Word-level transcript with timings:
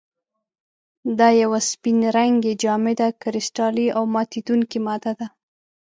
دا 1.19 1.29
یوه 1.41 1.59
سپین 1.71 1.99
رنګې، 2.17 2.53
جامده، 2.63 3.07
کرسټلي 3.21 3.87
او 3.97 4.03
ماتیدونکې 4.13 4.77
ماده 4.85 5.11
ده. 5.19 5.27